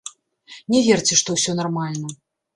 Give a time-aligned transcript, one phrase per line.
[0.75, 2.19] Не верце, што ўсё нармальна.